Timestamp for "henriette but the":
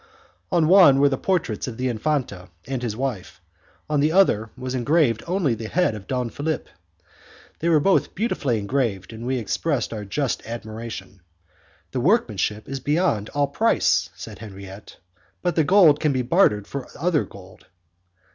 14.39-15.63